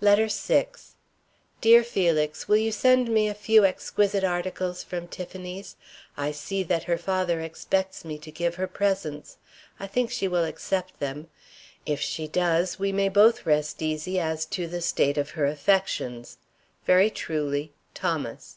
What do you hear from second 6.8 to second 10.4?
her father expects me to give her presents. I think she